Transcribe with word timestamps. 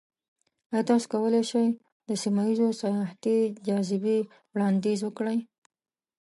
ایا 0.71 0.81
تاسو 0.89 1.05
کولی 1.13 1.43
شئ 1.49 1.65
د 2.07 2.09
سیمه 2.23 2.43
ایزو 2.49 2.67
سیاحتي 2.81 3.37
جاذبې 3.67 4.17
وړاندیز 4.53 4.99
وکړئ؟ 5.03 5.39